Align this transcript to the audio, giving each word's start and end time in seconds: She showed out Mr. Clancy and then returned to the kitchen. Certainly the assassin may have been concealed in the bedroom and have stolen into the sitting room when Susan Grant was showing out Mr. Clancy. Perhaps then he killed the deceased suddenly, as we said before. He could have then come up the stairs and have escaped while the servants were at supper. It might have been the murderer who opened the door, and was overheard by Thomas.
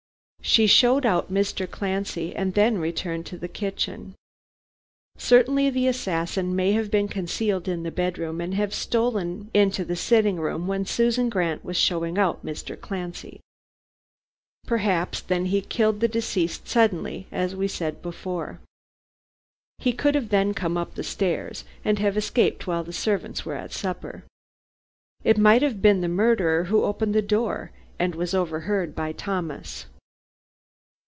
She 0.43 0.65
showed 0.67 1.05
out 1.05 1.31
Mr. 1.31 1.69
Clancy 1.69 2.35
and 2.35 2.53
then 2.55 2.77
returned 2.79 3.25
to 3.27 3.37
the 3.37 3.47
kitchen. 3.47 4.15
Certainly 5.15 5.69
the 5.69 5.87
assassin 5.87 6.53
may 6.55 6.71
have 6.73 6.89
been 6.91 7.07
concealed 7.07 7.67
in 7.69 7.83
the 7.83 7.91
bedroom 7.91 8.41
and 8.41 8.55
have 8.55 8.73
stolen 8.73 9.49
into 9.53 9.85
the 9.85 9.95
sitting 9.95 10.37
room 10.37 10.65
when 10.67 10.85
Susan 10.85 11.29
Grant 11.29 11.63
was 11.63 11.77
showing 11.77 12.17
out 12.17 12.43
Mr. 12.45 12.77
Clancy. 12.77 13.39
Perhaps 14.65 15.21
then 15.21 15.45
he 15.45 15.61
killed 15.61 15.99
the 16.01 16.07
deceased 16.09 16.67
suddenly, 16.67 17.27
as 17.31 17.55
we 17.55 17.67
said 17.67 18.01
before. 18.01 18.59
He 19.77 19.93
could 19.93 20.15
have 20.15 20.29
then 20.29 20.53
come 20.55 20.75
up 20.75 20.95
the 20.95 21.03
stairs 21.03 21.63
and 21.85 21.99
have 21.99 22.17
escaped 22.17 22.65
while 22.67 22.83
the 22.83 22.91
servants 22.93 23.45
were 23.45 23.55
at 23.55 23.71
supper. 23.71 24.25
It 25.23 25.37
might 25.37 25.61
have 25.61 25.81
been 25.83 26.01
the 26.01 26.09
murderer 26.09 26.65
who 26.65 26.83
opened 26.83 27.13
the 27.15 27.21
door, 27.21 27.71
and 27.99 28.15
was 28.15 28.33
overheard 28.33 28.93
by 28.95 29.11
Thomas. 29.13 29.85